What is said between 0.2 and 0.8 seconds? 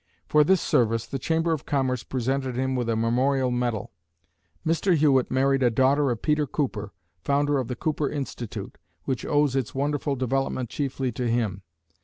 For this